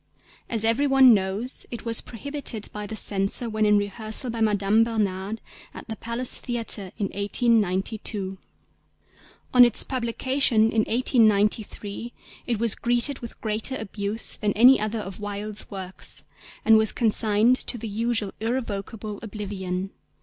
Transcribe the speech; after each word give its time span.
As 0.49 0.63
every 0.65 0.87
one 0.87 1.13
knows, 1.13 1.67
it 1.69 1.85
was 1.85 2.01
prohibited 2.01 2.71
by 2.73 2.87
the 2.87 2.95
Censor 2.95 3.47
when 3.51 3.67
in 3.67 3.77
rehearsal 3.77 4.31
by 4.31 4.41
Madame 4.41 4.83
Bernhardt 4.83 5.41
at 5.75 5.87
the 5.87 5.95
Palace 5.95 6.39
Theatre 6.39 6.89
in 6.97 7.09
1892. 7.09 8.39
On 9.53 9.63
its 9.63 9.83
publication 9.83 10.71
in 10.71 10.85
1893 10.85 12.13
it 12.47 12.57
was 12.57 12.73
greeted 12.73 13.19
with 13.19 13.39
greater 13.41 13.75
abuse 13.75 14.37
than 14.37 14.53
any 14.53 14.79
other 14.79 14.97
of 15.01 15.19
Wilde's 15.19 15.69
works, 15.69 16.23
and 16.65 16.79
was 16.79 16.91
consigned 16.91 17.57
to 17.57 17.77
the 17.77 17.87
usual 17.87 18.31
irrevocable 18.39 19.19
oblivion. 19.21 19.91